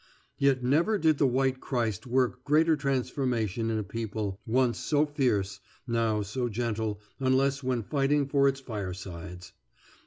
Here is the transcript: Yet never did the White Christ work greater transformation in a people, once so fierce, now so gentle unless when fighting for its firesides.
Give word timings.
Yet 0.39 0.63
never 0.63 0.97
did 0.97 1.19
the 1.19 1.27
White 1.27 1.59
Christ 1.59 2.07
work 2.07 2.43
greater 2.43 2.75
transformation 2.75 3.69
in 3.69 3.77
a 3.77 3.83
people, 3.83 4.39
once 4.47 4.79
so 4.79 5.05
fierce, 5.05 5.59
now 5.85 6.23
so 6.23 6.49
gentle 6.49 6.99
unless 7.19 7.61
when 7.61 7.83
fighting 7.83 8.27
for 8.27 8.47
its 8.47 8.59
firesides. 8.59 9.53